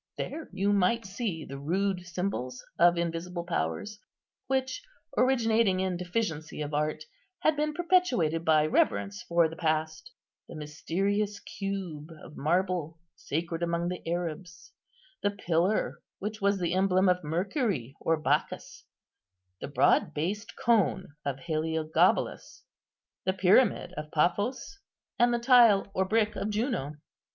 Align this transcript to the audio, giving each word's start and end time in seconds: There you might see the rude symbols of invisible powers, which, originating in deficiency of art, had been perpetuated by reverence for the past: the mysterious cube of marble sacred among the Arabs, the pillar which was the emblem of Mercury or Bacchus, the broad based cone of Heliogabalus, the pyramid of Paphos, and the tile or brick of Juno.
There 0.17 0.49
you 0.51 0.73
might 0.73 1.05
see 1.05 1.45
the 1.45 1.59
rude 1.59 2.07
symbols 2.07 2.65
of 2.79 2.97
invisible 2.97 3.43
powers, 3.43 3.99
which, 4.47 4.81
originating 5.15 5.79
in 5.79 5.95
deficiency 5.95 6.59
of 6.63 6.73
art, 6.73 7.03
had 7.41 7.55
been 7.55 7.75
perpetuated 7.75 8.43
by 8.43 8.65
reverence 8.65 9.21
for 9.21 9.47
the 9.47 9.55
past: 9.55 10.09
the 10.49 10.55
mysterious 10.55 11.39
cube 11.39 12.09
of 12.23 12.35
marble 12.35 12.99
sacred 13.15 13.61
among 13.61 13.89
the 13.89 14.01
Arabs, 14.11 14.71
the 15.21 15.29
pillar 15.29 16.01
which 16.17 16.41
was 16.41 16.57
the 16.57 16.73
emblem 16.73 17.07
of 17.07 17.23
Mercury 17.23 17.95
or 17.99 18.17
Bacchus, 18.19 18.85
the 19.59 19.67
broad 19.67 20.15
based 20.15 20.55
cone 20.57 21.09
of 21.23 21.37
Heliogabalus, 21.41 22.63
the 23.23 23.33
pyramid 23.33 23.93
of 23.93 24.09
Paphos, 24.09 24.79
and 25.19 25.31
the 25.31 25.37
tile 25.37 25.91
or 25.93 26.05
brick 26.05 26.35
of 26.35 26.49
Juno. 26.49 26.93